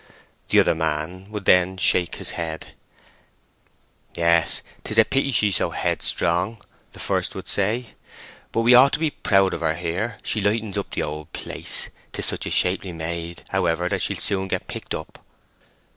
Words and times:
The 0.49 0.59
other 0.59 0.73
man 0.73 1.29
would 1.29 1.45
then 1.45 1.77
shake 1.77 2.15
his 2.15 2.31
head. 2.31 2.73
"Yes, 4.15 4.63
'tis 4.83 4.97
a 4.97 5.05
pity 5.05 5.31
she's 5.31 5.57
so 5.57 5.69
headstrong," 5.69 6.57
the 6.93 6.99
first 6.99 7.35
would 7.35 7.47
say. 7.47 7.91
"But 8.51 8.61
we 8.61 8.73
ought 8.73 8.93
to 8.93 8.99
be 8.99 9.11
proud 9.11 9.53
of 9.53 9.61
her 9.61 9.75
here—she 9.75 10.41
lightens 10.41 10.75
up 10.75 10.89
the 10.89 11.03
old 11.03 11.31
place. 11.33 11.89
'Tis 12.13 12.25
such 12.25 12.47
a 12.47 12.49
shapely 12.49 12.93
maid, 12.93 13.43
however, 13.49 13.87
that 13.89 14.01
she'll 14.01 14.17
soon 14.17 14.47
get 14.47 14.67
picked 14.67 14.95
up." 14.95 15.23